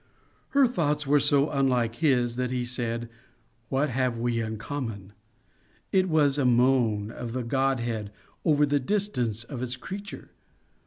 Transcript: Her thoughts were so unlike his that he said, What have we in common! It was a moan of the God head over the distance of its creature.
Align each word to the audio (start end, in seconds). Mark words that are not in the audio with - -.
Her 0.57 0.65
thoughts 0.65 1.05
were 1.05 1.19
so 1.19 1.51
unlike 1.51 1.97
his 1.97 2.35
that 2.35 2.49
he 2.49 2.65
said, 2.65 3.07
What 3.69 3.89
have 3.91 4.17
we 4.17 4.39
in 4.39 4.57
common! 4.57 5.13
It 5.91 6.09
was 6.09 6.39
a 6.39 6.43
moan 6.45 7.11
of 7.11 7.33
the 7.33 7.43
God 7.43 7.79
head 7.81 8.11
over 8.43 8.65
the 8.65 8.79
distance 8.79 9.43
of 9.43 9.61
its 9.61 9.75
creature. 9.77 10.31